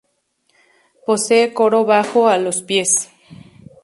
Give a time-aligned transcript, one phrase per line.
[1.05, 3.11] Posee coro bajo, a los pies.